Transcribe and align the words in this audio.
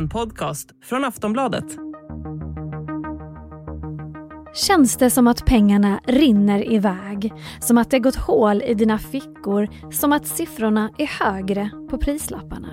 en 0.00 0.08
podcast 0.08 0.70
från 0.84 1.04
Aftonbladet. 1.04 1.64
Känns 4.54 4.96
det 4.96 5.10
som 5.10 5.26
att 5.26 5.46
pengarna 5.46 6.00
rinner 6.04 6.72
iväg? 6.72 7.32
Som 7.60 7.78
att 7.78 7.90
det 7.90 7.98
gått 7.98 8.16
hål 8.16 8.62
i 8.62 8.74
dina 8.74 8.98
fickor? 8.98 9.68
Som 9.92 10.12
att 10.12 10.26
siffrorna 10.26 10.90
är 10.98 11.06
högre 11.06 11.70
på 11.90 11.98
prislapparna? 11.98 12.68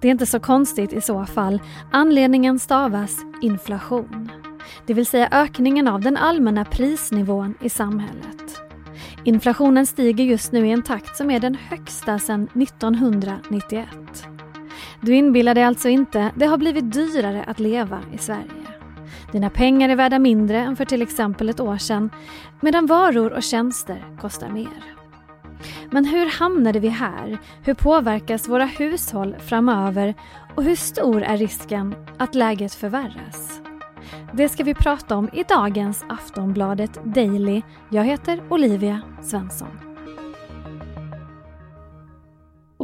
Det 0.00 0.08
är 0.08 0.12
inte 0.12 0.26
så 0.26 0.40
konstigt 0.40 0.92
i 0.92 1.00
så 1.00 1.26
fall. 1.26 1.60
Anledningen 1.92 2.58
stavas 2.58 3.18
inflation. 3.42 4.30
Det 4.86 4.94
vill 4.94 5.06
säga 5.06 5.28
ökningen 5.32 5.88
av 5.88 6.00
den 6.00 6.16
allmänna 6.16 6.64
prisnivån 6.64 7.54
i 7.60 7.68
samhället. 7.68 8.60
Inflationen 9.24 9.86
stiger 9.86 10.24
just 10.24 10.52
nu 10.52 10.66
i 10.66 10.70
en 10.70 10.82
takt 10.82 11.16
som 11.16 11.30
är 11.30 11.40
den 11.40 11.54
högsta 11.54 12.18
sedan 12.18 12.48
1991. 12.54 14.29
Du 15.00 15.14
inbillar 15.14 15.54
dig 15.54 15.64
alltså 15.64 15.88
inte, 15.88 16.30
det 16.36 16.46
har 16.46 16.58
blivit 16.58 16.92
dyrare 16.92 17.44
att 17.46 17.60
leva 17.60 18.00
i 18.12 18.18
Sverige. 18.18 18.66
Dina 19.32 19.50
pengar 19.50 19.88
är 19.88 19.96
värda 19.96 20.18
mindre 20.18 20.58
än 20.58 20.76
för 20.76 20.84
till 20.84 21.02
exempel 21.02 21.48
ett 21.48 21.60
år 21.60 21.78
sedan, 21.78 22.10
medan 22.60 22.86
varor 22.86 23.32
och 23.32 23.42
tjänster 23.42 24.04
kostar 24.20 24.48
mer. 24.48 24.84
Men 25.90 26.04
hur 26.04 26.26
hamnade 26.38 26.80
vi 26.80 26.88
här? 26.88 27.38
Hur 27.62 27.74
påverkas 27.74 28.48
våra 28.48 28.64
hushåll 28.64 29.36
framöver? 29.38 30.14
Och 30.54 30.64
hur 30.64 30.76
stor 30.76 31.22
är 31.22 31.36
risken 31.36 31.94
att 32.18 32.34
läget 32.34 32.74
förvärras? 32.74 33.60
Det 34.32 34.48
ska 34.48 34.64
vi 34.64 34.74
prata 34.74 35.16
om 35.16 35.28
i 35.32 35.42
dagens 35.42 36.04
Aftonbladet 36.08 36.98
Daily. 37.04 37.62
Jag 37.88 38.04
heter 38.04 38.42
Olivia 38.48 39.00
Svensson. 39.22 39.89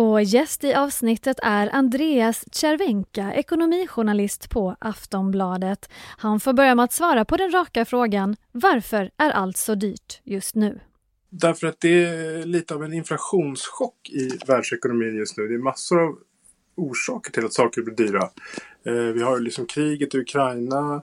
Och 0.07 0.23
gäst 0.23 0.65
i 0.65 0.75
avsnittet 0.75 1.37
är 1.43 1.75
Andreas 1.75 2.45
Cervenka, 2.53 3.35
ekonomijournalist 3.35 4.51
på 4.51 4.77
Aftonbladet. 4.79 5.91
Han 6.19 6.41
får 6.41 6.53
börja 6.53 6.75
med 6.75 6.85
att 6.85 6.93
svara 6.93 7.25
på 7.25 7.37
den 7.37 7.51
raka 7.51 7.85
frågan 7.85 8.37
Varför 8.53 9.11
är 9.17 9.31
allt 9.31 9.57
så 9.57 9.75
dyrt 9.75 10.21
just 10.25 10.55
nu? 10.55 10.81
Därför 11.31 11.67
att 11.67 11.81
det 11.81 12.05
är 12.05 12.45
lite 12.45 12.75
av 12.75 12.85
en 12.85 12.93
inflationschock 12.93 14.11
i 14.11 14.39
världsekonomin 14.47 15.17
just 15.17 15.37
nu. 15.37 15.49
Det 15.49 15.55
är 15.55 15.59
massor 15.59 16.03
av 16.03 16.19
orsaker 16.75 17.33
till 17.33 17.45
att 17.45 17.53
saker 17.53 17.83
blir 17.83 17.95
dyra. 17.95 18.31
Eh, 18.85 19.13
vi 19.15 19.23
har 19.23 19.41
liksom 19.41 19.67
kriget 19.67 20.15
i 20.15 20.19
Ukraina. 20.19 21.03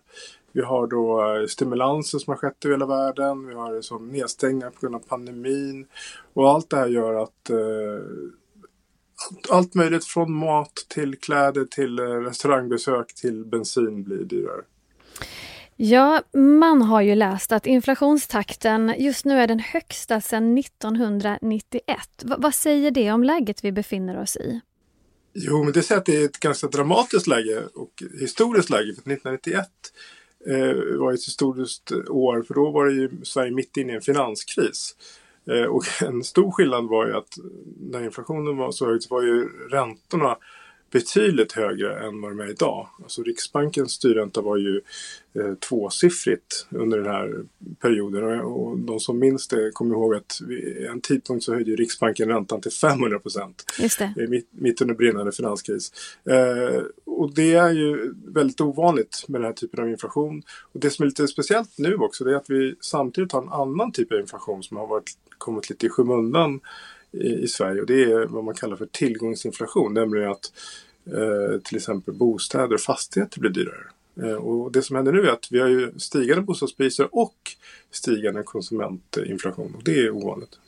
Vi 0.51 0.61
har 0.61 0.87
då 0.87 1.35
eh, 1.35 1.47
stimulanser 1.47 2.19
som 2.19 2.31
har 2.31 2.37
skett 2.37 2.65
i 2.65 2.69
hela 2.69 2.85
världen. 2.85 3.47
Vi 3.47 3.53
har 3.53 3.75
liksom 3.75 4.07
nedstängningar 4.07 4.69
på 4.69 4.79
grund 4.81 4.95
av 4.95 4.99
pandemin. 4.99 5.87
Och 6.33 6.49
allt 6.49 6.69
det 6.69 6.77
här 6.77 6.87
gör 6.87 7.23
att 7.23 7.49
eh, 7.49 7.57
allt 9.49 9.73
möjligt 9.73 10.05
från 10.05 10.33
mat 10.33 10.85
till 10.89 11.15
kläder 11.19 11.65
till 11.65 11.99
restaurangbesök 11.99 13.13
till 13.15 13.45
bensin 13.45 14.03
blir 14.03 14.23
dyrare. 14.23 14.61
Ja, 15.75 16.21
man 16.33 16.81
har 16.81 17.01
ju 17.01 17.15
läst 17.15 17.51
att 17.51 17.65
inflationstakten 17.65 18.93
just 18.97 19.25
nu 19.25 19.39
är 19.39 19.47
den 19.47 19.59
högsta 19.59 20.21
sedan 20.21 20.57
1991. 20.57 21.81
V 22.23 22.35
vad 22.37 22.55
säger 22.55 22.91
det 22.91 23.11
om 23.11 23.23
läget 23.23 23.63
vi 23.63 23.71
befinner 23.71 24.21
oss 24.21 24.35
i? 24.35 24.61
Jo, 25.33 25.63
men 25.63 25.73
det 25.73 25.81
säger 25.81 25.99
att 25.99 26.05
det 26.05 26.15
är 26.15 26.25
ett 26.25 26.39
ganska 26.39 26.67
dramatiskt 26.67 27.27
läge 27.27 27.63
och 27.73 28.03
historiskt 28.19 28.69
läge. 28.69 28.93
För 28.93 29.11
1991 29.11 29.67
eh, 30.47 30.99
var 30.99 31.13
ett 31.13 31.25
historiskt 31.27 31.91
år 32.09 32.43
för 32.43 32.53
då 32.53 32.71
var 32.71 32.85
det 32.85 32.93
ju 32.93 33.09
Sverige 33.23 33.51
mitt 33.51 33.77
inne 33.77 33.93
i 33.93 33.95
en 33.95 34.01
finanskris. 34.01 34.95
Eh, 35.51 35.65
och 35.65 35.83
en 36.01 36.23
stor 36.23 36.51
skillnad 36.51 36.87
var 36.87 37.07
ju 37.07 37.13
att 37.13 37.37
när 37.91 38.03
inflationen 38.03 38.57
var 38.57 38.71
så 38.71 38.85
hög 38.85 39.03
så 39.03 39.15
var 39.15 39.21
ju 39.21 39.49
räntorna 39.71 40.37
betydligt 40.93 41.51
högre 41.51 42.07
än 42.07 42.21
vad 42.21 42.31
de 42.31 42.39
är 42.39 42.49
idag. 42.49 42.87
Alltså 43.03 43.23
Riksbankens 43.23 43.91
styrränta 43.91 44.41
var 44.41 44.57
ju 44.57 44.81
eh, 45.39 45.53
tvåsiffrigt 45.53 46.67
under 46.69 46.97
den 46.97 47.07
här 47.07 47.43
perioden 47.81 48.39
och, 48.39 48.77
de 48.77 48.99
som 48.99 49.19
minns 49.19 49.47
det 49.47 49.71
kommer 49.73 49.95
ihåg 49.95 50.15
att 50.15 50.41
vid 50.47 50.85
en 50.85 51.01
tidpunkt 51.01 51.45
så 51.45 51.53
höjde 51.53 51.75
Riksbanken 51.75 52.27
räntan 52.27 52.61
till 52.61 52.71
500 52.71 53.19
procent. 53.19 53.63
Mitt, 54.29 54.47
mitt 54.51 54.81
under 54.81 54.95
brinnande 54.95 55.31
finanskris. 55.31 55.91
Eh, 56.29 56.83
och 57.05 57.33
det 57.33 57.53
är 57.53 57.71
ju 57.71 58.13
väldigt 58.27 58.61
ovanligt 58.61 59.25
med 59.27 59.41
den 59.41 59.45
här 59.45 59.53
typen 59.53 59.83
av 59.83 59.89
inflation. 59.89 60.43
Och 60.73 60.79
det 60.79 60.89
som 60.89 61.03
är 61.03 61.07
lite 61.07 61.27
speciellt 61.27 61.77
nu 61.77 61.95
också 61.95 62.23
det 62.23 62.31
är 62.31 62.35
att 62.35 62.49
vi 62.49 62.75
samtidigt 62.81 63.31
har 63.31 63.41
en 63.41 63.49
annan 63.49 63.91
typ 63.91 64.11
av 64.11 64.19
inflation 64.19 64.63
som 64.63 64.77
har 64.77 64.87
varit, 64.87 65.11
kommit 65.43 65.69
lite 65.69 65.85
i 65.85 65.89
skymundan 65.89 66.59
i, 67.11 67.27
i 67.27 67.47
Sverige 67.47 67.81
och 67.81 67.87
det 67.87 68.03
är 68.03 68.25
vad 68.25 68.43
man 68.43 68.55
kallar 68.55 68.75
för 68.75 68.85
tillgångsinflation. 68.85 69.93
Nämligen 69.93 70.31
att 70.31 70.51
eh, 71.07 71.61
till 71.63 71.77
exempel 71.77 72.13
bostäder 72.13 72.73
och 72.73 72.81
fastigheter 72.81 73.39
blir 73.39 73.49
dyrare. 73.49 73.87
Eh, 74.21 74.35
och 74.35 74.71
det 74.71 74.81
som 74.81 74.95
händer 74.95 75.11
nu 75.11 75.27
är 75.27 75.31
att 75.31 75.47
vi 75.51 75.59
har 75.59 75.67
ju 75.67 75.99
stigande 75.99 76.43
bostadspriser 76.43 77.07
och 77.11 77.35
stigande 77.91 78.43
konsumentinflation 78.43 79.75
och 79.77 79.83
det 79.83 79.99
är 79.99 80.11
ovanligt. 80.11 80.59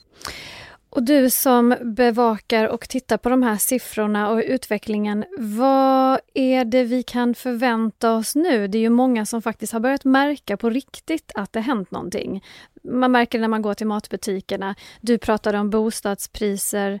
Och 0.96 1.02
du 1.02 1.30
som 1.30 1.74
bevakar 1.82 2.68
och 2.68 2.88
tittar 2.88 3.16
på 3.16 3.28
de 3.28 3.42
här 3.42 3.56
siffrorna 3.56 4.30
och 4.30 4.42
utvecklingen, 4.46 5.24
vad 5.38 6.20
är 6.34 6.64
det 6.64 6.84
vi 6.84 7.02
kan 7.02 7.34
förvänta 7.34 8.12
oss 8.14 8.34
nu? 8.34 8.68
Det 8.68 8.78
är 8.78 8.80
ju 8.80 8.90
många 8.90 9.26
som 9.26 9.42
faktiskt 9.42 9.72
har 9.72 9.80
börjat 9.80 10.04
märka 10.04 10.56
på 10.56 10.70
riktigt 10.70 11.32
att 11.34 11.52
det 11.52 11.60
hänt 11.60 11.90
någonting. 11.90 12.44
Man 12.84 13.12
märker 13.12 13.38
det 13.38 13.42
när 13.42 13.48
man 13.48 13.62
går 13.62 13.74
till 13.74 13.86
matbutikerna. 13.86 14.74
Du 15.00 15.18
pratade 15.18 15.58
om 15.58 15.70
bostadspriser. 15.70 17.00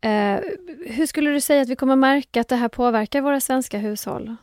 Eh, 0.00 0.40
hur 0.86 1.06
skulle 1.06 1.30
du 1.30 1.40
säga 1.40 1.62
att 1.62 1.68
vi 1.68 1.76
kommer 1.76 1.96
märka 1.96 2.40
att 2.40 2.48
det 2.48 2.56
här 2.56 2.68
påverkar 2.68 3.20
våra 3.20 3.40
svenska 3.40 3.78
hushåll? 3.78 4.36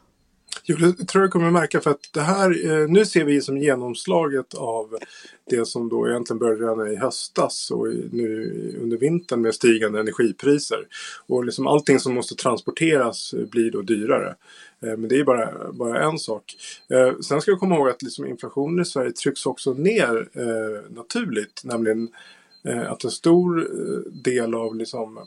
Jo, 0.63 0.77
det 0.77 1.05
tror 1.05 1.23
jag 1.23 1.31
kommer 1.31 1.51
märka 1.51 1.81
för 1.81 1.91
att 1.91 2.09
det 2.13 2.21
här, 2.21 2.65
eh, 2.71 2.87
nu 2.87 3.05
ser 3.05 3.23
vi 3.23 3.41
som 3.41 3.57
genomslaget 3.57 4.53
av 4.53 4.97
det 5.49 5.65
som 5.65 5.89
då 5.89 6.09
egentligen 6.09 6.39
började 6.39 6.63
redan 6.63 6.93
i 6.93 6.95
höstas 6.95 7.71
och 7.71 7.87
nu 8.11 8.77
under 8.81 8.97
vintern 8.97 9.41
med 9.41 9.55
stigande 9.55 9.99
energipriser. 9.99 10.87
Och 11.27 11.45
liksom 11.45 11.67
allting 11.67 11.99
som 11.99 12.13
måste 12.13 12.35
transporteras 12.35 13.33
eh, 13.33 13.45
blir 13.45 13.71
då 13.71 13.81
dyrare. 13.81 14.35
Eh, 14.81 14.97
men 14.97 15.07
det 15.07 15.19
är 15.19 15.23
bara, 15.23 15.71
bara 15.71 16.03
en 16.03 16.19
sak. 16.19 16.55
Sen 17.27 17.41
ska 17.41 17.51
vi 17.51 17.57
komma 17.57 17.75
ihåg 17.75 17.89
att 17.89 18.01
liksom 18.01 18.25
inflationen 18.25 18.79
i 18.79 18.85
Sverige 18.85 19.11
trycks 19.11 19.45
också 19.45 19.73
ner 19.73 20.29
naturligt. 20.95 21.61
Nämligen 21.63 22.09
att 22.87 23.03
en 23.03 23.11
stor 23.11 23.67
del 24.23 24.55
av 24.55 24.75
liksom 24.75 25.19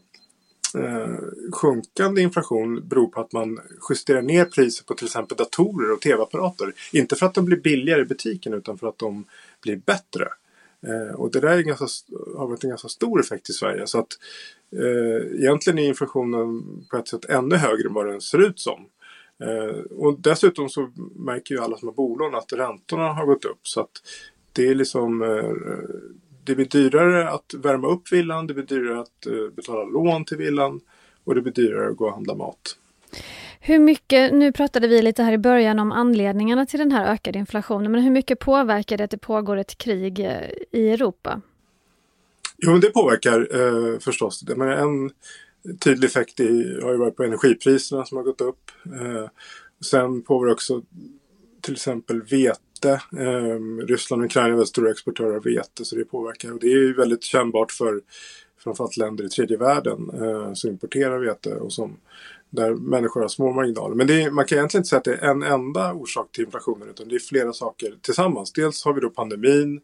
eh, 0.75 1.16
sjunkande 1.53 2.22
inflation 2.22 2.88
beror 2.88 3.06
på 3.06 3.21
att 3.21 3.33
man 3.33 3.60
justerar 3.91 4.22
ner 4.22 4.44
priser 4.44 4.84
på 4.84 4.94
till 4.94 5.06
exempel 5.06 5.37
datorer 5.37 5.93
och 5.93 6.00
tv-apparater. 6.00 6.72
Inte 6.93 7.16
för 7.16 7.27
att 7.27 7.34
de 7.34 7.44
blir 7.44 7.56
billigare 7.56 8.03
i 8.03 8.05
butiken 8.05 8.55
utan 8.55 8.78
för 8.78 8.87
att 8.87 8.99
de 8.99 9.25
blir 9.62 9.77
bättre. 9.77 10.28
Eh, 10.87 11.15
och 11.15 11.31
det 11.31 11.41
där 11.41 11.59
är 11.59 11.62
ganska, 11.62 11.87
har 12.37 12.47
varit 12.47 12.65
en 12.65 12.71
ganska 12.71 12.88
stor 12.88 13.21
effekt 13.21 13.50
i 13.50 13.53
Sverige. 13.53 13.87
Så 13.87 13.99
att 13.99 14.19
eh, 14.77 15.41
egentligen 15.41 15.78
är 15.78 15.88
inflationen 15.88 16.62
på 16.91 16.97
ett 16.97 17.09
sätt 17.09 17.25
ännu 17.25 17.56
högre 17.56 17.89
än 17.89 17.94
vad 17.94 18.06
den 18.06 18.21
ser 18.21 18.39
ut 18.39 18.60
som. 18.60 18.87
Eh, 19.44 19.77
och 19.91 20.21
dessutom 20.21 20.69
så 20.69 20.91
märker 21.15 21.54
ju 21.54 21.60
alla 21.60 21.77
som 21.77 21.89
har 21.89 21.94
bolån 21.94 22.34
att 22.34 22.53
räntorna 22.53 23.12
har 23.12 23.27
gått 23.27 23.44
upp. 23.44 23.60
Så 23.62 23.81
att 23.81 23.91
det 24.53 24.69
är 24.69 24.75
liksom 24.75 25.22
eh, 25.22 25.53
det 26.44 26.54
blir 26.54 26.66
dyrare 26.66 27.28
att 27.30 27.54
värma 27.54 27.88
upp 27.88 28.12
villan, 28.12 28.47
det 28.47 28.54
blir 28.54 28.64
dyrare 28.64 29.00
att 29.00 29.26
uh, 29.26 29.50
betala 29.50 29.84
lån 29.84 30.25
till 30.25 30.36
villan 30.36 30.80
och 31.25 31.34
det 31.34 31.42
blir 31.42 31.53
dyrare 31.53 31.91
att 31.91 31.97
gå 31.97 32.06
och 32.06 32.12
handla 32.12 32.34
mat. 32.34 32.78
Hur 33.60 33.78
mycket, 33.78 34.32
nu 34.32 34.53
pratade 34.53 34.88
vi 34.88 35.03
lite 35.03 35.22
här 35.22 35.32
i 35.32 35.38
början 35.38 35.78
om 35.78 35.92
anledningarna 35.92 36.66
till 36.66 36.78
den 36.78 36.92
här 36.92 37.12
ökade 37.12 37.38
inflationen, 37.38 37.92
men 37.92 38.03
hur 38.03 38.10
mycket 38.10 38.38
påverkar 38.38 38.97
det 38.97 39.04
att 39.04 39.10
det 39.10 39.19
pågår 39.19 39.56
ett 39.56 39.78
krig 39.78 40.20
eh, 40.20 40.50
i 40.72 40.91
Europa? 40.91 41.41
Jo, 42.59 42.78
det 42.78 42.91
påverkar 42.91 43.48
eh, 43.60 43.98
förstås. 43.98 44.44
Men 44.56 44.69
en 44.69 45.10
tydlig 45.78 46.09
effekt 46.09 46.41
i, 46.41 46.80
har 46.83 46.92
ju 46.92 46.98
varit 46.98 47.16
på 47.16 47.22
energipriserna 47.22 48.04
som 48.04 48.16
har 48.16 48.24
gått 48.24 48.41
upp. 48.41 48.71
Eh, 48.86 49.28
sen 49.84 50.22
påverkar 50.22 50.53
också 50.53 50.83
till 51.60 51.72
exempel 51.72 52.22
vete 52.22 52.60
vete. 52.83 53.03
Eh, 53.19 53.87
Ryssland 53.87 54.23
och 54.23 54.27
Ukraina 54.27 54.49
är 54.49 54.53
väldigt 54.53 54.69
stora 54.69 54.91
exportörer 54.91 55.37
av 55.37 55.43
vete 55.43 55.84
så 55.84 55.97
det 55.97 56.05
påverkar. 56.05 56.53
Och 56.53 56.61
det 56.61 56.67
är 56.67 56.77
ju 56.77 56.95
väldigt 56.95 57.23
kännbart 57.23 57.73
för 57.73 58.01
framförallt 58.59 58.97
länder 58.97 59.25
i 59.25 59.29
tredje 59.29 59.57
världen 59.57 60.11
eh, 60.15 60.53
som 60.53 60.71
importerar 60.71 61.19
vete 61.19 61.55
och 61.55 61.73
som 61.73 61.97
där 62.51 62.75
människor 62.75 63.21
har 63.21 63.29
små 63.29 63.53
marginaler. 63.53 63.95
Men 63.95 64.11
är, 64.11 64.31
man 64.31 64.45
kan 64.45 64.59
egentligen 64.59 64.81
inte 64.81 64.89
säga 64.89 64.99
att 64.99 65.05
det 65.05 65.15
är 65.15 65.31
en 65.31 65.43
enda 65.43 65.93
orsak 65.93 66.33
till 66.33 66.45
inflationen 66.45 66.89
utan 66.89 67.09
det 67.09 67.15
är 67.15 67.19
flera 67.19 67.53
saker 67.53 67.95
tillsammans. 68.03 68.53
Dels 68.53 68.84
har 68.84 68.95
vi 68.95 69.01
då 69.01 69.11
pandemin 69.11 69.81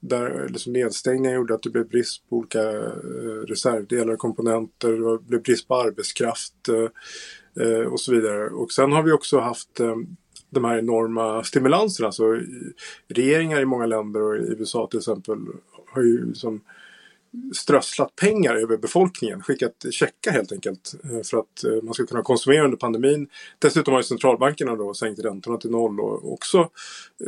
där 0.00 0.48
liksom 0.48 0.72
nedstängningen 0.72 1.32
gjorde 1.32 1.54
att 1.54 1.62
det 1.62 1.70
blev 1.70 1.88
brist 1.88 2.28
på 2.28 2.36
olika 2.36 2.62
eh, 2.62 3.46
reservdelar 3.48 4.12
och 4.12 4.18
komponenter. 4.18 5.12
Det 5.12 5.24
blev 5.28 5.42
brist 5.42 5.68
på 5.68 5.74
arbetskraft 5.74 6.68
eh, 6.68 7.66
eh, 7.66 7.86
och 7.86 8.00
så 8.00 8.14
vidare. 8.14 8.48
Och 8.48 8.72
sen 8.72 8.92
har 8.92 9.02
vi 9.02 9.12
också 9.12 9.38
haft 9.38 9.80
eh, 9.80 9.96
de 10.50 10.64
här 10.64 10.78
enorma 10.78 11.44
stimulanserna. 11.44 12.12
Så 12.12 12.40
regeringar 13.08 13.60
i 13.60 13.64
många 13.64 13.86
länder 13.86 14.22
och 14.22 14.36
i 14.36 14.40
USA 14.40 14.86
till 14.90 14.98
exempel 14.98 15.38
har 15.86 16.02
ju 16.02 16.26
liksom 16.26 16.60
strösslat 17.54 18.16
pengar 18.16 18.54
över 18.54 18.76
befolkningen, 18.76 19.42
skickat 19.42 19.86
checkar 19.90 20.32
helt 20.32 20.52
enkelt 20.52 20.94
eh, 21.04 21.22
för 21.22 21.38
att 21.38 21.64
eh, 21.64 21.82
man 21.82 21.94
ska 21.94 22.06
kunna 22.06 22.22
konsumera 22.22 22.64
under 22.64 22.76
pandemin. 22.76 23.28
Dessutom 23.58 23.94
har 23.94 24.00
ju 24.00 24.04
centralbankerna 24.04 24.76
då 24.76 24.94
sänkt 24.94 25.24
räntorna 25.24 25.56
till 25.56 25.70
noll 25.70 26.00
och 26.00 26.32
också 26.32 26.70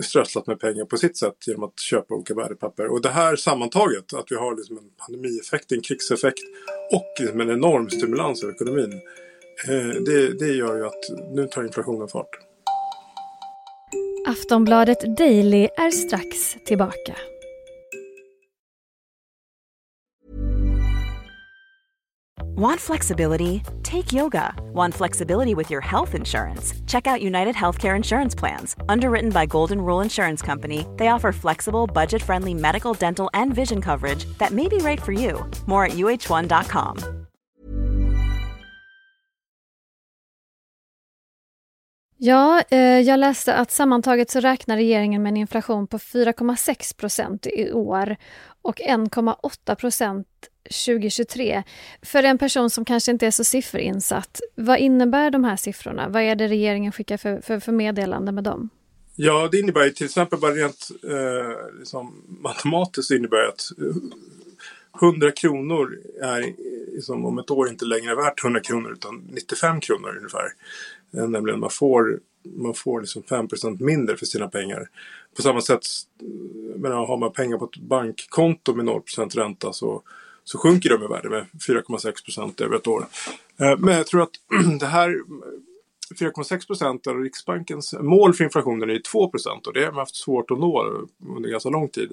strösslat 0.03 0.47
med 0.47 0.61
pengar 0.61 0.85
på 0.85 0.97
sitt 0.97 1.17
sätt 1.17 1.37
genom 1.47 1.62
att 1.62 1.81
köpa 1.81 2.15
olika 2.15 2.35
värdepapper. 2.35 2.87
Och 2.87 3.03
det 3.03 3.09
här 3.09 3.37
sammantaget, 3.37 4.15
att 4.15 4.26
vi 4.29 4.37
har 4.37 4.56
liksom 4.56 4.79
en 4.79 4.91
pandemieffekt, 5.06 5.73
en 5.73 5.81
krigseffekt 5.81 6.43
och 6.93 7.15
liksom 7.20 7.41
en 7.41 7.50
enorm 7.50 7.91
stimulans 7.91 8.44
av 8.44 8.50
ekonomin. 8.50 8.93
Eh, 9.69 10.03
det, 10.03 10.38
det 10.38 10.53
gör 10.53 10.76
ju 10.76 10.87
att 10.87 11.32
nu 11.35 11.47
tar 11.47 11.65
inflationen 11.65 12.09
fart. 12.09 12.47
Aftonbladet 14.28 15.16
Daily 15.16 15.69
är 15.76 15.90
strax 15.90 16.56
tillbaka. 16.64 17.14
Want 22.56 22.80
flexibility? 22.80 23.62
Take 23.82 24.12
yoga. 24.12 24.54
Want 24.75 24.94
flexibility 24.94 25.54
with 25.54 25.70
your 25.70 25.80
health 25.80 26.14
insurance? 26.14 26.75
Check 26.86 27.06
out 27.06 27.22
United 27.22 27.54
Healthcare 27.54 27.96
Insurance 27.96 28.38
Plans. 28.38 28.76
Underwritten 28.88 29.30
by 29.30 29.46
Golden 29.46 29.78
Rule 29.78 30.04
Insurance 30.04 30.46
Company, 30.46 30.86
they 30.96 31.08
offer 31.08 31.32
flexible, 31.32 31.86
budget 31.86 32.22
friendly 32.22 32.54
medical, 32.54 32.94
dental, 32.94 33.31
and 33.32 33.54
vision 33.54 33.81
coverage 33.81 34.26
that 34.38 34.52
may 34.52 34.69
be 34.69 34.78
right 34.78 35.02
for 35.02 35.12
you. 35.12 35.48
More 35.66 35.86
at 35.86 35.92
uh1.com. 35.92 37.18
Ja, 42.20 42.62
eh, 42.70 43.00
jag 43.00 43.20
läste 43.20 43.55
att 43.55 43.70
sammantaget 43.70 44.31
så 44.31 44.41
räknar 44.41 44.76
regeringen 44.76 45.23
med 45.23 45.31
en 45.31 45.37
inflation 45.37 45.87
på 45.87 45.99
4,6 45.99 46.97
procent 46.97 47.47
i 47.47 47.73
år 47.73 48.17
och 48.62 48.81
1,8 48.81 49.75
procent 49.75 50.26
2023. 50.87 51.62
För 52.03 52.23
en 52.23 52.38
person 52.38 52.70
som 52.70 52.85
kanske 52.85 53.11
inte 53.11 53.26
är 53.26 53.31
så 53.31 53.44
sifferinsatt, 53.44 54.41
vad 54.55 54.79
innebär 54.79 55.31
de 55.31 55.44
här 55.44 55.56
siffrorna? 55.56 56.09
Vad 56.09 56.23
är 56.23 56.35
det 56.35 56.49
regeringen 56.49 56.93
skickar 56.93 57.17
för, 57.17 57.41
för, 57.41 57.61
för 57.61 57.73
meddelande 57.73 58.32
med 58.32 58.44
dem? 58.44 58.69
Ja, 59.17 59.49
det 59.53 59.59
innebär 59.59 59.85
ju 59.85 59.91
till 59.91 60.06
exempel 60.06 60.38
bara 60.38 60.53
rent 60.53 60.88
eh, 61.05 61.79
liksom, 61.79 62.25
matematiskt 62.43 63.11
innebär 63.11 63.49
att 63.49 63.61
100 65.03 65.31
kronor 65.31 65.99
är 66.23 66.55
liksom, 66.94 67.25
om 67.25 67.38
ett 67.38 67.50
år 67.50 67.69
inte 67.69 67.85
längre 67.85 68.15
värt 68.15 68.44
100 68.44 68.61
kronor 68.61 68.93
utan 68.93 69.29
95 69.31 69.81
kronor 69.81 70.17
ungefär. 70.17 70.49
Eh, 71.16 71.28
nämligen 71.28 71.60
man 71.60 71.70
får, 71.70 72.20
man 72.56 72.75
får 72.75 73.00
liksom 73.00 73.22
5% 73.22 73.82
mindre 73.82 74.16
för 74.16 74.26
sina 74.26 74.49
pengar. 74.49 74.88
På 75.37 75.43
samma 75.43 75.60
sätt, 75.60 75.82
menar, 76.76 77.06
har 77.06 77.16
man 77.16 77.32
pengar 77.32 77.58
på 77.58 77.64
ett 77.64 77.76
bankkonto 77.76 78.75
med 78.75 78.87
0% 78.87 79.37
ränta 79.37 79.72
så, 79.72 80.02
så 80.44 80.58
sjunker 80.58 80.90
de 80.90 81.02
i 81.02 81.06
värde 81.06 81.31
med 81.31 81.46
4,6% 81.69 82.62
över 82.62 82.76
ett 82.76 82.87
år. 82.87 83.06
Eh, 83.60 83.78
men 83.78 83.94
jag 83.94 84.06
tror 84.06 84.22
att 84.22 84.32
det 84.81 84.87
här 84.87 85.20
4,6 86.14 86.66
procent 86.66 87.06
av 87.06 87.19
Riksbankens 87.20 87.94
mål 88.00 88.34
för 88.34 88.44
inflationen 88.44 88.90
är 88.90 88.99
2 88.99 89.31
procent 89.31 89.66
och 89.66 89.72
det 89.72 89.84
har 89.84 89.93
man 89.93 89.99
haft 89.99 90.16
svårt 90.16 90.50
att 90.50 90.58
nå 90.58 91.06
under 91.37 91.50
ganska 91.50 91.69
lång 91.69 91.88
tid. 91.88 92.12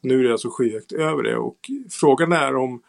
Nu 0.00 0.20
är 0.20 0.24
det 0.24 0.32
alltså 0.32 0.50
skyhögt 0.50 0.92
över 0.92 1.22
det 1.22 1.36
och 1.36 1.70
frågan 1.90 2.32
är 2.32 2.56
om 2.56 2.82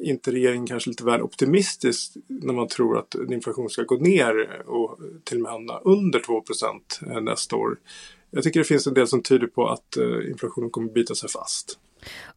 inte 0.00 0.30
regeringen 0.30 0.66
kanske 0.66 0.90
lite 0.90 1.04
väl 1.04 1.22
optimistisk 1.22 2.16
när 2.26 2.52
man 2.52 2.68
tror 2.68 2.98
att 2.98 3.14
inflationen 3.30 3.68
ska 3.68 3.82
gå 3.82 3.96
ner 3.96 4.62
och 4.66 4.98
till 5.24 5.36
och 5.36 5.42
med 5.42 5.52
hamna 5.52 5.78
under 5.78 6.20
2 6.20 6.42
eh, 7.06 7.20
nästa 7.20 7.56
år. 7.56 7.78
Jag 8.30 8.44
tycker 8.44 8.60
det 8.60 8.64
finns 8.64 8.86
en 8.86 8.94
del 8.94 9.08
som 9.08 9.22
tyder 9.22 9.46
på 9.46 9.68
att 9.68 9.96
eh, 9.96 10.30
inflationen 10.30 10.70
kommer 10.70 10.92
bita 10.92 11.14
sig 11.14 11.28
fast. 11.28 11.78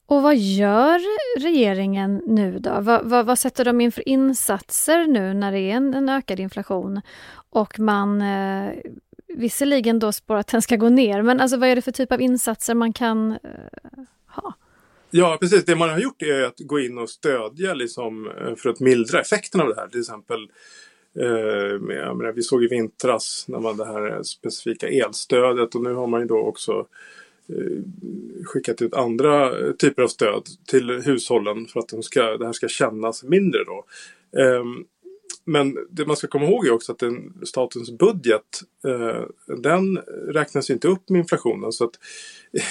Och 0.06 0.22
vad 0.22 0.38
gör 0.38 1.00
regeringen 1.40 2.22
nu 2.26 2.60
då? 2.60 2.78
Vad, 2.82 3.10
vad, 3.10 3.26
vad 3.26 3.40
sätter 3.40 3.66
de 3.66 3.82
in 3.82 3.92
för 3.92 4.10
insatser 4.10 5.08
nu 5.08 5.34
när 5.34 5.52
det 5.52 5.60
är 5.60 5.76
en, 5.76 5.94
en 5.94 6.10
ökad 6.10 6.40
inflation 6.40 7.02
och 7.50 7.80
man 7.80 8.22
eh, 8.22 8.74
visserligen 9.28 10.00
då 10.00 10.12
spår 10.12 10.36
att 10.36 10.48
den 10.48 10.62
ska 10.62 10.76
gå 10.76 10.90
ner, 10.90 11.22
men 11.22 11.40
alltså 11.40 11.58
vad 11.58 11.70
är 11.70 11.76
det 11.76 11.82
för 11.82 11.92
typ 11.92 12.12
av 12.12 12.22
insatser 12.22 12.76
man 12.76 12.94
kan 12.94 13.32
eh, 13.32 13.40
ha? 14.28 14.54
Ja, 15.12 15.38
precis. 15.40 15.66
Det 15.66 15.76
man 15.76 15.90
har 15.90 16.00
gjort 16.00 16.22
är 16.22 16.44
att 16.44 16.60
gå 16.60 16.80
in 16.80 16.98
och 16.98 17.10
stödja 17.10 17.74
liksom, 17.74 18.28
eh, 18.28 18.56
för 18.56 18.70
att 18.70 18.80
mildra 18.80 19.22
effekten 19.22 19.62
av 19.62 19.68
det 19.68 19.76
här. 19.76 19.88
Till 19.88 20.00
exempel, 20.00 20.42
eh, 21.20 21.80
menar, 21.80 22.32
vi 22.32 22.42
såg 22.42 22.64
i 22.64 22.68
vintras 22.68 23.46
när 23.48 23.60
man 23.60 23.78
det 23.78 23.86
här 23.86 24.24
specifika 24.24 24.88
elstödet 24.88 25.76
och 25.76 25.84
nu 25.84 25.94
har 25.94 26.08
man 26.08 26.22
ju 26.22 26.28
då 26.28 26.38
också 26.38 26.88
eh, 27.50 27.84
skickat 28.46 28.82
ut 28.82 28.94
andra 28.94 29.60
eh, 29.60 29.72
typer 29.72 30.02
av 30.02 30.08
stöd 30.08 30.44
till 30.68 30.90
hushållen 30.90 31.66
för 31.66 31.80
att 31.80 31.90
de 31.90 32.04
ska, 32.04 32.38
det 32.38 32.46
här 32.46 32.54
ska 32.54 32.68
kännas 32.68 33.24
mindre 33.24 33.64
då. 33.64 33.86
Eh, 34.42 34.64
men 35.50 35.78
det 35.90 36.06
man 36.06 36.16
ska 36.16 36.28
komma 36.28 36.46
ihåg 36.46 36.68
är 36.68 36.72
också 36.72 36.92
att 36.92 37.00
den, 37.00 37.34
statens 37.44 37.92
budget 37.92 38.62
eh, 38.88 39.24
den 39.58 39.98
räknas 40.28 40.70
inte 40.70 40.88
upp 40.88 41.10
med 41.10 41.20
inflationen. 41.20 41.72
Så 41.72 41.84
att 41.84 42.00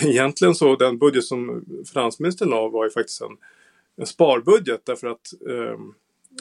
egentligen 0.05 0.55
så 0.55 0.77
den 0.77 0.99
budget 0.99 1.25
som 1.25 1.65
finansministern 1.93 2.49
la 2.49 2.69
var 2.69 2.85
ju 2.85 2.91
faktiskt 2.91 3.21
en, 3.21 3.37
en 3.97 4.07
sparbudget 4.07 4.81
därför 4.85 5.07
att 5.07 5.33
eh, 5.49 5.79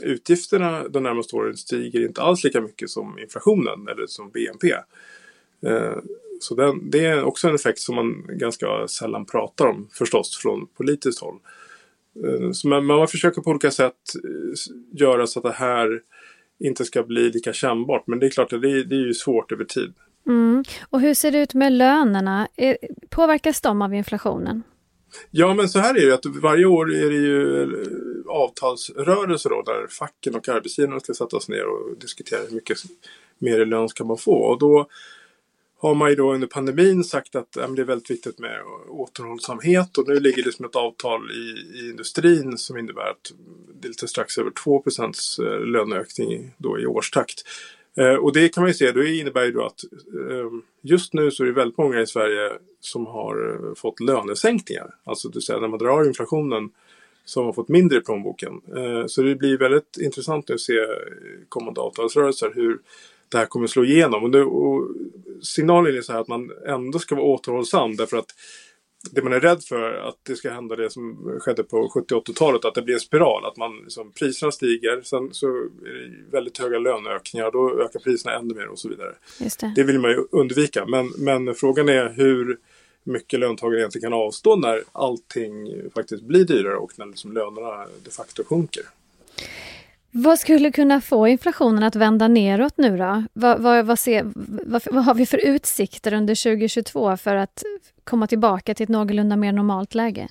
utgifterna 0.02 0.88
de 0.88 1.04
närmaste 1.04 1.36
åren 1.36 1.58
stiger 1.58 2.06
inte 2.06 2.22
alls 2.22 2.44
lika 2.44 2.62
mycket 2.62 2.90
som 2.90 3.20
inflationen 3.20 3.88
eller 3.88 4.08
som 4.08 4.32
BNP. 4.32 4.72
Eh, 5.66 5.98
så 6.40 6.56
den, 6.56 6.90
det 6.90 7.06
är 7.06 7.24
också 7.24 7.48
en 7.48 7.56
effekt 7.56 7.80
som 7.80 7.96
man 7.96 8.26
ganska 8.30 8.88
sällan 8.88 9.26
pratar 9.26 9.66
om 9.66 9.88
förstås 9.92 10.38
från 10.38 10.68
politiskt 10.68 11.20
håll. 11.20 11.40
Eh, 12.26 12.52
så 12.52 12.68
man, 12.68 12.86
man 12.86 13.08
försöker 13.08 13.42
på 13.42 13.50
olika 13.50 13.72
sätt 13.72 13.94
eh, 14.24 15.00
göra 15.00 15.28
så 15.28 15.40
att 15.40 15.44
det 15.44 15.52
här 15.52 16.02
inte 16.60 16.86
ska 16.86 17.04
bli 17.04 17.30
lika 17.32 17.54
kännbart. 17.54 18.04
Men 18.08 18.20
det 18.20 18.26
är 18.26 18.30
klart 18.30 18.54
att 18.54 18.62
det, 18.62 18.84
det 18.84 18.96
är 18.96 19.06
ju 19.06 19.14
svårt 19.14 19.52
över 19.52 19.64
tid. 19.64 19.94
Mm. 20.28 20.64
Och 20.90 21.02
hur 21.02 21.14
ser 21.14 21.32
det 21.32 21.40
ut 21.40 21.54
med 21.54 21.74
lönerna? 21.74 22.48
Påverkas 23.10 23.62
de 23.62 23.82
av 23.82 23.94
inflationen? 23.94 24.64
Ja 25.32 25.54
men 25.54 25.70
så 25.70 25.80
här 25.80 25.98
är 25.98 26.08
det 26.08 26.14
att 26.14 26.26
varje 26.26 26.66
år 26.66 26.96
är 26.96 27.10
det 27.10 27.16
ju 27.16 27.62
eh, 27.62 27.70
avtalsrörelser 28.28 29.50
då 29.50 29.62
där 29.62 29.88
facken 29.88 30.36
och 30.36 30.50
arbetsgivarna 30.50 31.00
ska 31.00 31.14
sätta 31.14 31.40
sig 31.40 31.56
ner 31.56 31.66
och 31.68 31.98
diskutera 31.98 32.40
hur 32.50 32.56
mycket 32.56 32.78
mer 33.40 33.60
i 33.60 33.66
lön 33.66 33.90
ska 33.90 34.04
man 34.04 34.18
få. 34.18 34.32
Och 34.32 34.60
då 34.60 34.88
har 35.80 35.96
man 35.96 36.10
ju 36.10 36.16
då 36.16 36.34
under 36.34 36.48
pandemin 36.48 37.04
sagt 37.04 37.36
att 37.36 37.58
äm, 37.58 37.76
det 37.76 37.82
är 37.82 37.86
väldigt 37.86 38.12
viktigt 38.12 38.40
med 38.40 38.62
återhållsamhet 38.90 39.98
och 39.98 40.08
nu 40.08 40.20
ligger 40.20 40.44
det 40.44 40.52
som 40.52 40.66
ett 40.66 40.76
avtal 40.76 41.32
i, 41.32 41.80
i 41.80 41.90
industrin 41.90 42.58
som 42.58 42.78
innebär 42.78 43.10
att 43.10 43.34
det 43.82 43.88
är 43.88 43.90
lite 43.90 44.08
strax 44.08 44.38
över 44.38 44.52
2 44.52 44.84
eh, 45.40 45.60
löneökning 45.60 46.54
då 46.58 46.80
i 46.80 46.86
årstakt. 46.86 47.44
Eh, 47.98 48.16
och 48.16 48.34
det 48.34 48.50
kan 48.50 48.62
man 48.64 48.70
ju 48.70 48.74
se, 48.74 48.92
det 48.92 49.16
innebär 49.16 49.46
ju 49.46 49.52
då 49.52 49.66
att 49.66 49.84
eh, 50.30 50.52
just 50.82 51.14
nu 51.14 51.32
så 51.32 51.44
är 51.44 51.48
det 51.48 51.54
väldigt 51.54 51.78
många 51.78 52.02
i 52.02 52.08
Sverige 52.08 52.52
som 52.80 53.06
har 53.06 53.54
eh, 53.54 53.74
fått 53.76 54.00
lönesänkningar. 54.00 54.96
Alltså 55.04 55.28
det 55.28 55.36
vill 55.36 55.44
säga 55.44 55.60
när 55.60 55.68
man 55.68 55.80
drar 55.80 56.08
inflationen 56.08 56.70
som 57.26 57.46
har 57.46 57.54
fått 57.54 57.70
mindre 57.70 57.98
i 57.98 58.02
plånboken. 58.02 58.62
Eh, 58.76 59.06
så 59.08 59.22
det 59.22 59.36
blir 59.36 59.58
väldigt 59.58 59.98
intressant 60.02 60.50
nu 60.50 60.56
att 60.56 60.62
se 60.62 60.86
kommande 61.50 61.82
avtalsrörelser 61.82 62.52
hur 62.56 62.80
det 63.30 63.38
här 63.38 63.46
kommer 63.46 63.68
slå 63.68 63.86
igenom. 63.86 64.24
Och, 64.24 64.30
nu, 64.30 64.44
och 64.44 64.88
signalen 65.42 65.98
är 65.98 66.02
så 66.02 66.14
här 66.14 66.20
att 66.20 66.28
man 66.28 66.52
ändå 66.68 67.00
ska 67.00 67.16
vara 67.16 67.26
återhållsam 67.26 67.96
därför 67.96 68.18
att 68.18 68.34
det 69.12 69.22
man 69.22 69.34
är 69.34 69.40
rädd 69.40 69.64
för 69.64 69.94
att 69.94 70.16
det 70.24 70.36
ska 70.36 70.52
hända 70.52 70.76
det 70.76 70.90
som 70.90 71.32
skedde 71.40 71.64
på 71.64 71.90
70 71.90 72.16
80-talet, 72.16 72.66
att 72.66 72.76
det 72.76 72.82
blir 72.82 72.94
en 72.94 73.00
spiral. 73.00 73.46
Att 73.46 73.58
man, 73.58 73.80
liksom, 73.84 74.12
priserna 74.12 74.52
stiger, 74.52 75.02
sen 75.02 75.34
så 75.34 75.48
är 75.48 75.54
det 75.54 76.32
väldigt 76.32 76.58
höga 76.58 76.80
löneökningar, 76.80 77.52
då 77.52 77.82
ökar 77.82 78.00
priserna 78.00 78.36
ännu 78.36 78.54
mer 78.54 78.68
och 78.68 78.80
så 78.80 78.90
vidare. 78.90 79.16
Det. 79.40 79.76
det. 79.76 79.84
vill 79.84 80.00
man 80.00 80.12
ju 80.12 80.26
undvika. 80.32 80.86
Men, 80.86 81.12
men 81.18 81.56
frågan 81.56 81.90
är 81.90 82.10
hur 82.10 82.58
mycket 83.04 83.40
löntagare 83.40 83.80
egentligen 83.80 84.12
kan 84.12 84.20
avstå 84.20 84.56
när 84.56 84.84
allting 84.92 85.82
faktiskt 85.96 86.24
blir 86.24 86.46
dyrare 86.46 86.78
och 86.78 86.92
när 86.96 87.06
liksom 87.06 87.34
lönerna 87.34 87.88
de 88.04 88.12
facto 88.12 88.44
sjunker. 88.44 88.84
Vad 90.12 90.40
skulle 90.40 90.72
kunna 90.72 91.02
få 91.02 91.28
inflationen 91.28 91.84
att 91.84 91.96
vända 91.96 92.28
neråt 92.28 92.78
nu 92.78 92.98
då? 92.98 93.24
Vad, 93.34 93.62
vad, 93.62 93.86
vad, 93.86 94.00
ser, 94.00 94.32
vad, 94.66 94.82
vad, 94.92 95.04
har 95.04 95.14
vi 95.14 95.26
för 95.26 95.46
utsikter 95.46 96.14
under 96.14 96.44
2022 96.44 97.18
för 97.18 97.36
att 97.36 97.64
komma 98.04 98.28
tillbaka 98.28 98.74
till 98.74 98.84
ett 98.84 98.90
någorlunda 98.90 99.36
mer 99.36 99.52
normalt 99.52 99.96
läge? 99.96 100.28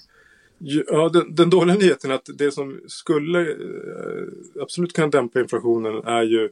Ja, 0.58 1.08
den, 1.08 1.34
den 1.34 1.50
dåliga 1.50 1.76
nyheten 1.76 2.10
är 2.10 2.14
att 2.14 2.28
det 2.38 2.50
som 2.50 2.80
skulle 2.86 3.40
eh, 3.40 4.62
absolut 4.62 4.92
kunna 4.92 5.06
dämpa 5.06 5.40
inflationen 5.40 6.04
är 6.04 6.22
ju 6.22 6.50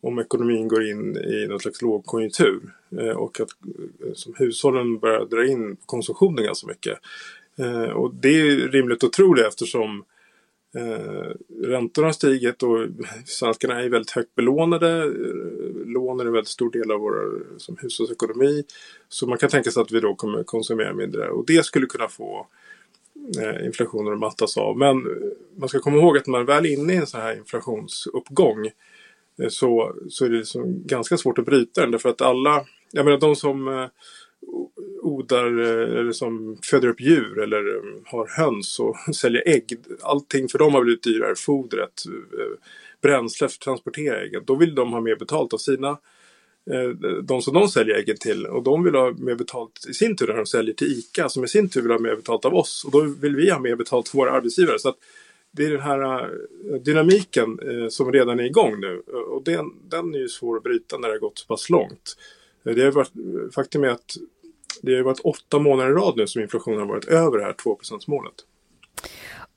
om 0.00 0.18
ekonomin 0.18 0.68
går 0.68 0.90
in 0.90 1.16
i 1.16 1.46
någon 1.48 1.60
slags 1.60 1.82
lågkonjunktur 1.82 2.60
eh, 3.00 3.08
och 3.08 3.40
att 3.40 3.50
eh, 3.50 4.12
som 4.14 4.34
hushållen 4.36 4.98
börjar 4.98 5.24
dra 5.24 5.46
in 5.46 5.76
konsumtionen 5.86 6.44
ganska 6.44 6.66
mycket. 6.66 6.98
Och 7.94 8.14
det 8.14 8.40
är 8.40 8.68
rimligt 8.68 9.04
att 9.04 9.12
tro 9.12 9.34
det 9.34 9.46
eftersom 9.46 10.04
Eh, 10.13 10.13
Eh, 10.76 11.30
räntorna 11.62 12.08
har 12.08 12.12
stigit 12.12 12.62
och 12.62 12.86
svenskarna 13.24 13.82
är 13.82 13.88
väldigt 13.88 14.10
högt 14.10 14.34
belånade. 14.34 15.02
Eh, 15.02 15.86
lån 15.86 16.20
är 16.20 16.24
en 16.24 16.32
väldigt 16.32 16.48
stor 16.48 16.70
del 16.70 16.90
av 16.90 17.00
vår 17.00 17.42
som 17.56 17.76
hushållsekonomi. 17.80 18.64
Så 19.08 19.26
man 19.26 19.38
kan 19.38 19.50
tänka 19.50 19.70
sig 19.70 19.80
att 19.80 19.92
vi 19.92 20.00
då 20.00 20.14
kommer 20.14 20.44
konsumera 20.44 20.94
mindre 20.94 21.28
och 21.28 21.46
det 21.46 21.64
skulle 21.64 21.86
kunna 21.86 22.08
få 22.08 22.46
eh, 23.38 23.66
inflationen 23.66 24.18
mattas 24.18 24.56
av. 24.56 24.78
Men 24.78 24.96
eh, 24.96 25.12
man 25.56 25.68
ska 25.68 25.78
komma 25.78 25.96
ihåg 25.96 26.18
att 26.18 26.26
när 26.26 26.32
man 26.32 26.46
väl 26.46 26.66
är 26.66 26.72
inne 26.72 26.92
i 26.92 26.96
en 26.96 27.06
sån 27.06 27.20
här 27.20 27.36
inflationsuppgång 27.36 28.70
så, 29.48 29.94
så 30.08 30.24
är 30.24 30.28
det 30.28 30.36
liksom 30.36 30.82
ganska 30.86 31.16
svårt 31.16 31.38
att 31.38 31.46
bryta 31.46 31.80
den. 31.80 31.90
Därför 31.90 32.08
att 32.08 32.22
alla, 32.22 32.64
jag 32.90 33.04
menar 33.04 33.18
de 33.18 33.36
som 33.36 33.88
odlar 35.04 35.60
eh, 35.60 35.98
eller 35.98 36.12
som 36.12 36.58
föder 36.62 36.88
upp 36.88 37.00
djur 37.00 37.38
eller 37.38 37.76
eh, 37.76 37.82
har 38.04 38.26
höns 38.26 38.80
och 38.80 38.96
säljer 39.14 39.42
ägg. 39.48 39.76
Allting 40.02 40.48
för 40.48 40.58
dem 40.58 40.74
har 40.74 40.84
blivit 40.84 41.02
dyrare. 41.02 41.34
Fodret, 41.36 42.02
eh, 42.06 42.58
bränsle 43.02 43.48
för 43.48 43.54
att 43.54 43.60
transportera 43.60 44.22
äggen. 44.22 44.42
Då 44.46 44.54
vill 44.54 44.74
de 44.74 44.92
ha 44.92 45.00
mer 45.00 45.16
betalt 45.16 45.52
av 45.52 45.58
sina 45.58 45.98
de 47.22 47.42
som 47.42 47.54
de 47.54 47.68
säljer 47.68 47.96
äggen 47.96 48.16
till 48.16 48.46
och 48.46 48.62
de 48.62 48.84
vill 48.84 48.94
ha 48.94 49.12
mer 49.18 49.34
betalt 49.34 49.86
i 49.88 49.94
sin 49.94 50.16
tur 50.16 50.26
när 50.26 50.34
de 50.34 50.46
säljer 50.46 50.74
till 50.74 50.86
ICA 50.86 51.28
som 51.28 51.44
i 51.44 51.48
sin 51.48 51.68
tur 51.68 51.82
vill 51.82 51.90
ha 51.90 51.98
mer 51.98 52.16
betalt 52.16 52.44
av 52.44 52.54
oss 52.54 52.84
och 52.84 52.90
då 52.90 53.00
vill 53.00 53.36
vi 53.36 53.50
ha 53.50 53.58
mer 53.58 53.76
betalt 53.76 54.08
för 54.08 54.18
våra 54.18 54.30
arbetsgivare. 54.30 54.78
Så 54.78 54.88
att 54.88 54.96
det 55.50 55.64
är 55.64 55.70
den 55.70 55.80
här 55.80 56.30
dynamiken 56.84 57.58
som 57.90 58.12
redan 58.12 58.40
är 58.40 58.44
igång 58.44 58.80
nu 58.80 59.02
och 59.30 59.42
den, 59.44 59.70
den 59.88 60.14
är 60.14 60.18
ju 60.18 60.28
svår 60.28 60.56
att 60.56 60.62
bryta 60.62 60.98
när 60.98 61.08
det 61.08 61.14
har 61.14 61.18
gått 61.18 61.38
så 61.38 61.46
pass 61.46 61.70
långt. 61.70 62.16
Det 62.62 62.82
har 62.82 62.92
varit, 62.92 63.12
faktum 63.54 63.84
är 63.84 63.88
att 63.88 64.16
det 64.82 64.96
har 64.96 65.02
varit 65.02 65.20
åtta 65.20 65.58
månader 65.58 65.90
i 65.90 65.94
rad 65.94 66.14
nu 66.16 66.26
som 66.26 66.42
inflationen 66.42 66.80
har 66.80 66.86
varit 66.86 67.04
över 67.04 67.38
det 67.38 67.44
här 67.44 67.52
2 67.52 67.78
målet. 68.06 68.34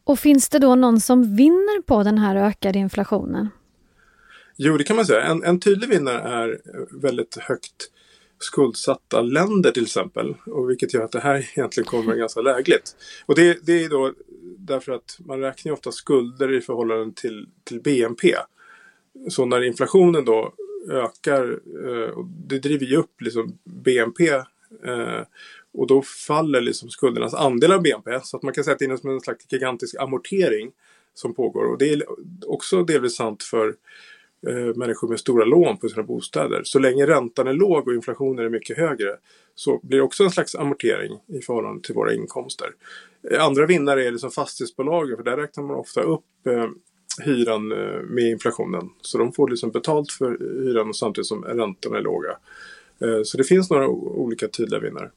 Och 0.04 0.20
finns 0.20 0.50
det 0.50 0.60
då 0.60 0.76
någon 0.76 1.00
som 1.00 1.36
vinner 1.36 1.82
på 1.82 2.04
den 2.04 2.18
här 2.18 2.36
ökade 2.36 2.80
inflationen? 2.80 3.50
Jo, 4.56 4.78
det 4.78 4.84
kan 4.84 4.96
man 4.96 5.06
säga. 5.06 5.22
En, 5.22 5.44
en 5.44 5.60
tydlig 5.60 5.90
vinnare 5.90 6.20
är 6.20 6.62
väldigt 7.02 7.38
högt 7.38 7.92
skuldsatta 8.40 9.22
länder 9.22 9.72
till 9.72 9.84
exempel. 9.84 10.36
Och 10.46 10.70
vilket 10.70 10.94
gör 10.94 11.04
att 11.04 11.12
det 11.12 11.20
här 11.20 11.50
egentligen 11.58 11.88
kommer 11.88 12.16
ganska 12.16 12.42
lägligt. 12.42 12.96
Och 13.26 13.36
det, 13.36 13.66
det 13.66 13.84
är 13.84 13.90
då 13.90 14.14
därför 14.58 14.92
att 14.92 15.18
man 15.20 15.40
räknar 15.40 15.74
ofta 15.74 15.92
skulder 15.92 16.54
i 16.54 16.62
förhållande 16.62 17.14
till, 17.16 17.48
till 17.64 17.82
BNP. 17.82 18.36
Så 19.30 19.46
när 19.46 19.64
inflationen 19.64 20.26
då 20.26 20.54
ökar, 20.92 21.52
eh, 21.88 22.26
det 22.48 22.60
driver 22.60 22.86
ju 22.86 22.96
upp 22.96 23.22
liksom 23.22 23.58
BNP 23.64 24.30
eh, 24.86 25.22
och 25.74 25.88
då 25.88 26.02
faller 26.02 26.62
liksom 26.62 26.90
skuldernas 26.90 27.34
andel 27.34 27.72
av 27.72 27.82
BNP. 27.82 28.20
Så 28.24 28.38
att 28.38 28.44
man 28.44 28.54
kan 28.54 28.64
säga 28.64 28.74
att 28.74 28.80
det 28.80 28.86
är 28.86 28.98
som 28.98 29.10
en 29.10 29.22
slags 29.22 29.46
gigantisk 29.52 29.96
amortering 30.00 30.72
som 31.14 31.34
pågår. 31.34 31.66
Och 31.66 31.78
det 31.78 31.90
är 31.90 32.04
också 32.48 32.84
delvis 32.84 33.16
sant 33.16 33.44
för 33.44 33.76
eh, 34.48 34.76
människor 34.76 35.08
med 35.08 35.20
stora 35.20 35.46
lån 35.46 35.78
på 35.78 35.90
sina 35.90 36.04
bostäder. 36.04 36.62
Så 36.64 36.80
länge 36.80 37.08
räntan 37.08 37.48
är 37.48 37.54
låg 37.54 37.88
och 37.88 37.94
inflationen 37.94 38.46
är 38.46 38.50
mycket 38.50 38.78
högre 38.78 39.18
så 39.56 39.80
blir 39.84 39.98
det 39.98 40.04
också 40.04 40.24
en 40.24 40.32
slags 40.32 40.56
amortering 40.56 41.20
i 41.28 41.42
förhållande 41.42 41.82
till 41.82 41.96
våra 41.96 42.14
inkomster. 42.14 42.68
Eh, 43.32 43.44
andra 43.44 43.66
vinnare 43.66 44.06
är 44.06 44.12
liksom 44.12 44.32
fastighetsbolagen 44.32 45.18
för 45.18 45.24
där 45.24 45.38
räknar 45.38 45.64
man 45.64 45.76
ofta 45.76 46.02
upp 46.02 46.48
eh, 46.48 46.68
hyran 47.24 47.72
eh, 47.72 48.02
med 48.02 48.24
inflationen. 48.24 48.90
Så 49.02 49.18
de 49.18 49.34
får 49.34 49.50
liksom 49.50 49.72
betalt 49.72 50.12
för 50.12 50.38
hyran 50.40 50.94
samtidigt 50.94 51.28
som 51.28 51.44
räntorna 51.44 51.98
är 51.98 52.02
låga. 52.02 52.38
Eh, 53.02 53.24
så 53.24 53.38
det 53.38 53.44
finns 53.44 53.70
några 53.70 53.88
olika 53.88 54.48
tydliga 54.48 54.80
vinnare. 54.80 55.12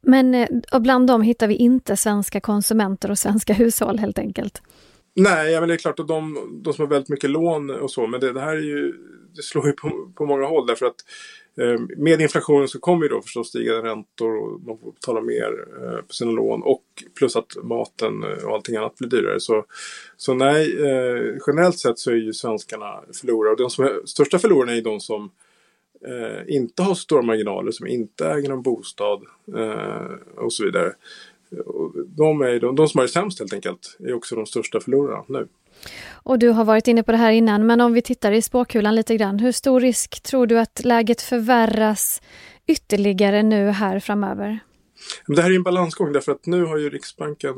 Men 0.00 0.34
eh, 0.34 0.48
bland 0.80 1.06
dem 1.06 1.22
hittar 1.22 1.48
vi 1.48 1.54
inte 1.54 1.96
svenska 1.96 2.40
konsumenter 2.40 3.10
och 3.10 3.18
svenska 3.18 3.52
hushåll 3.52 3.98
helt 3.98 4.18
enkelt? 4.18 4.62
Nej, 5.14 5.52
ja, 5.52 5.60
men 5.60 5.68
det 5.68 5.74
är 5.74 5.78
klart 5.78 6.00
att 6.00 6.08
de, 6.08 6.38
de 6.64 6.74
som 6.74 6.82
har 6.82 6.90
väldigt 6.90 7.08
mycket 7.08 7.30
lån 7.30 7.70
och 7.70 7.90
så, 7.90 8.06
men 8.06 8.20
det, 8.20 8.32
det 8.32 8.40
här 8.40 8.56
är 8.56 8.62
ju, 8.62 8.94
det 9.36 9.42
slår 9.42 9.66
ju 9.66 9.72
på, 9.72 10.12
på 10.14 10.26
många 10.26 10.46
håll 10.46 10.66
därför 10.66 10.86
att 10.86 10.94
eh, 11.60 11.80
med 11.96 12.20
inflationen 12.20 12.68
så 12.68 12.78
kommer 12.78 13.02
ju 13.02 13.08
då 13.08 13.22
förstås 13.22 13.48
stigande 13.48 13.88
räntor 13.88 14.36
och 14.36 14.60
man 14.60 14.78
får 14.78 14.92
betala 14.92 15.20
mer 15.20 15.66
eh, 15.82 16.02
på 16.06 16.12
sina 16.12 16.30
lån 16.30 16.62
och 16.62 16.84
plus 17.18 17.36
att 17.36 17.56
maten 17.62 18.24
och 18.44 18.54
allting 18.54 18.76
annat 18.76 18.96
blir 18.96 19.08
dyrare. 19.08 19.40
Så, 19.40 19.64
så 20.16 20.34
nej, 20.34 20.76
eh, 20.78 21.36
generellt 21.46 21.78
sett 21.78 21.98
så 21.98 22.10
är 22.10 22.14
ju 22.14 22.32
svenskarna 22.32 23.00
förlorare 23.20 23.52
och 23.52 23.58
de 23.58 23.70
som 23.70 23.84
är, 23.84 24.06
största 24.06 24.38
förlorarna 24.38 24.72
är 24.72 24.76
ju 24.76 24.82
de 24.82 25.00
som 25.00 25.30
eh, 26.06 26.54
inte 26.56 26.82
har 26.82 26.94
stora 26.94 27.22
marginaler, 27.22 27.70
som 27.70 27.86
inte 27.86 28.28
äger 28.28 28.48
någon 28.48 28.62
bostad 28.62 29.22
eh, 29.56 30.44
och 30.44 30.52
så 30.52 30.64
vidare 30.64 30.92
de, 32.06 32.40
är, 32.40 32.60
de, 32.60 32.76
de 32.76 32.88
som 32.88 32.98
har 32.98 33.06
det 33.06 33.12
sämst 33.12 33.38
helt 33.38 33.52
enkelt 33.52 33.96
är 33.98 34.14
också 34.14 34.34
de 34.34 34.46
största 34.46 34.80
förlorarna 34.80 35.24
nu. 35.28 35.48
Och 36.10 36.38
du 36.38 36.48
har 36.48 36.64
varit 36.64 36.88
inne 36.88 37.02
på 37.02 37.12
det 37.12 37.18
här 37.18 37.32
innan, 37.32 37.66
men 37.66 37.80
om 37.80 37.92
vi 37.92 38.02
tittar 38.02 38.32
i 38.32 38.42
spåkulan 38.42 38.94
lite 38.94 39.16
grann. 39.16 39.38
Hur 39.38 39.52
stor 39.52 39.80
risk 39.80 40.22
tror 40.22 40.46
du 40.46 40.58
att 40.58 40.84
läget 40.84 41.22
förvärras 41.22 42.22
ytterligare 42.66 43.42
nu 43.42 43.68
här 43.68 44.00
framöver? 44.00 44.58
Det 45.26 45.42
här 45.42 45.50
är 45.50 45.56
en 45.56 45.62
balansgång 45.62 46.12
därför 46.12 46.32
att 46.32 46.46
nu 46.46 46.64
har 46.64 46.78
ju 46.78 46.90
Riksbanken 46.90 47.54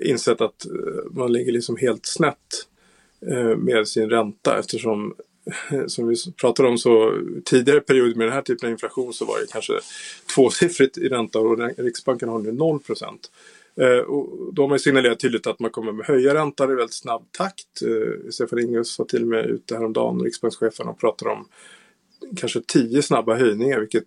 insett 0.00 0.40
att 0.40 0.66
eh, 0.66 1.10
man 1.10 1.32
ligger 1.32 1.52
liksom 1.52 1.76
helt 1.76 2.06
snett 2.06 2.66
eh, 3.30 3.56
med 3.56 3.88
sin 3.88 4.10
ränta 4.10 4.58
eftersom 4.58 5.14
som 5.86 6.08
vi 6.08 6.16
pratade 6.40 6.68
om 6.68 6.78
så 6.78 7.22
tidigare 7.44 7.80
period 7.80 8.16
med 8.16 8.26
den 8.26 8.34
här 8.34 8.42
typen 8.42 8.66
av 8.66 8.72
inflation 8.72 9.12
så 9.12 9.24
var 9.24 9.40
det 9.40 9.46
kanske 9.52 9.72
tvåsiffrigt 10.34 10.98
i 10.98 11.08
ränta 11.08 11.38
och 11.38 11.58
Riksbanken 11.78 12.28
har 12.28 12.38
nu 12.38 12.52
0 12.52 12.80
procent. 12.80 13.30
Eh, 13.80 13.98
och 13.98 14.54
då 14.54 14.62
har 14.62 14.68
man 14.68 14.78
signalerat 14.78 15.20
tydligt 15.20 15.46
att 15.46 15.60
man 15.60 15.70
kommer 15.70 16.00
att 16.00 16.06
höja 16.06 16.34
räntan 16.34 16.70
i 16.70 16.74
väldigt 16.74 16.94
snabb 16.94 17.32
takt. 17.32 17.82
Eh, 17.82 18.30
Stefan 18.30 18.58
Ingves 18.58 18.98
var 18.98 19.06
till 19.06 19.22
och 19.22 19.28
med 19.28 19.46
ute 19.46 19.74
häromdagen, 19.74 20.20
riksbankschefen, 20.20 20.88
och 20.88 21.00
pratade 21.00 21.30
om 21.30 21.48
kanske 22.36 22.60
tio 22.66 23.02
snabba 23.02 23.36
höjningar 23.36 23.80
vilket 23.80 24.04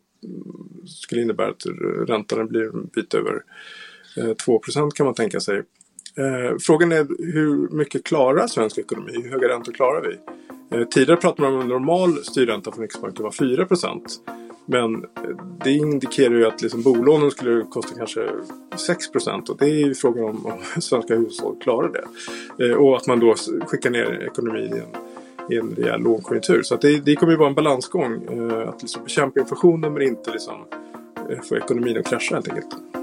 skulle 0.86 1.22
innebära 1.22 1.50
att 1.50 1.66
räntan 2.08 2.48
blir 2.48 2.64
en 2.64 2.86
bit 2.86 3.14
över 3.14 3.44
eh, 4.18 4.34
2 4.34 4.60
procent 4.60 4.94
kan 4.94 5.06
man 5.06 5.16
tänka 5.16 5.40
sig. 5.40 5.64
Eh, 6.20 6.58
frågan 6.60 6.92
är 6.92 7.08
hur 7.34 7.76
mycket 7.76 8.04
klarar 8.04 8.48
svensk 8.48 8.78
ekonomi? 8.78 9.12
Hur 9.24 9.32
höga 9.32 9.48
räntor 9.48 9.72
klarar 9.72 10.02
vi? 10.02 10.18
Eh, 10.78 10.88
tidigare 10.88 11.20
pratade 11.22 11.42
man 11.42 11.54
om 11.54 11.62
en 11.62 11.68
normal 11.68 12.24
styrränta 12.24 12.72
från 12.72 12.82
Riksbanken 12.82 13.24
var 13.24 13.32
4 13.32 13.66
procent. 13.66 14.22
Men 14.66 14.96
eh, 14.96 15.10
det 15.64 15.72
indikerar 15.72 16.36
ju 16.36 16.46
att 16.46 16.62
liksom 16.62 16.82
bolånen 16.82 17.32
skulle 17.32 17.64
kosta 17.64 17.98
kanske 17.98 18.30
6 18.76 19.08
och 19.50 19.58
det 19.58 19.66
är 19.66 19.86
ju 19.86 19.96
frågan 19.96 20.24
om, 20.24 20.46
om 20.46 20.60
svenska 20.82 21.16
hushåll 21.16 21.56
klarar 21.64 21.90
det. 21.90 22.66
Eh, 22.66 22.76
och 22.76 22.98
att 22.98 23.08
man 23.08 23.20
då 23.20 23.36
skickar 23.68 23.90
ner 23.90 24.24
ekonomin 24.24 24.74
i 24.76 24.80
en, 24.80 24.96
i 25.52 25.58
en 25.58 25.76
rejäl 25.76 26.02
lågkonjunktur. 26.02 26.62
Så 26.64 26.76
det, 26.76 27.06
det 27.06 27.16
kommer 27.16 27.34
ju 27.34 27.38
vara 27.38 27.50
en 27.50 27.56
balansgång. 27.56 28.28
Eh, 28.32 28.70
att 28.70 28.82
liksom 28.82 29.04
bekämpa 29.04 29.40
inflationen 29.40 29.94
men 29.94 30.02
inte 30.02 30.32
liksom, 30.32 30.56
eh, 31.30 31.42
få 31.42 31.58
ekonomin 31.58 31.98
att 31.98 32.08
krascha 32.08 32.36
helt 32.36 32.50
enkelt. 32.50 32.99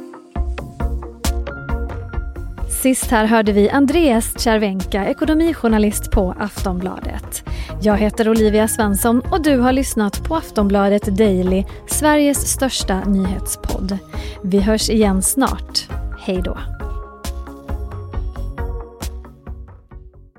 Sist 2.86 3.10
här 3.10 3.26
hörde 3.26 3.52
vi 3.52 3.70
Andreas 3.70 4.38
Cervenka, 4.38 5.04
ekonomijournalist 5.06 6.10
på 6.10 6.34
Aftonbladet. 6.38 7.44
Jag 7.82 7.96
heter 7.96 8.28
Olivia 8.28 8.68
Svensson 8.68 9.22
och 9.32 9.42
du 9.42 9.58
har 9.58 9.72
lyssnat 9.72 10.24
på 10.24 10.36
Aftonbladet 10.36 11.02
Daily, 11.02 11.64
Sveriges 11.86 12.48
största 12.48 13.04
nyhetspodd. 13.04 13.98
Vi 14.42 14.60
hörs 14.60 14.90
igen 14.90 15.22
snart. 15.22 15.88
Hej 16.18 16.42
då. 16.44 16.58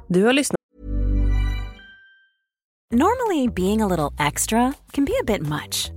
Du 0.08 0.24
har 0.24 0.34
lyssnat 0.34 0.58
Normally 2.94 3.50
being 3.56 3.82
a 3.82 3.88
little 3.88 4.28
extra 4.28 4.74
can 4.92 5.06
be 5.06 5.14
a 5.22 5.24
bit 5.26 5.42
much. 5.42 5.97